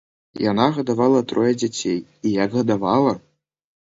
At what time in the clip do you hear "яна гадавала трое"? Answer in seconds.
0.51-1.51